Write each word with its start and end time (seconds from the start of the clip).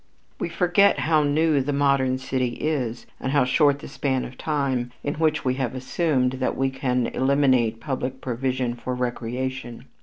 We 0.39 0.49
forget 0.49 0.97
how 0.97 1.21
new 1.21 1.61
the 1.61 1.71
modern 1.73 2.17
city 2.17 2.53
is, 2.55 3.05
and 3.19 3.33
how 3.33 3.45
short 3.45 3.77
the 3.77 3.87
span 3.87 4.25
of 4.25 4.35
time 4.35 4.91
in 5.03 5.13
which 5.13 5.45
we 5.45 5.53
have 5.61 5.75
assumed 5.75 6.31
that 6.39 6.57
we 6.57 6.71
can 6.71 7.05
eliminate 7.05 7.79
public 7.79 8.19
provision 8.19 8.73
for 8.73 8.95
recreation. 8.95 9.85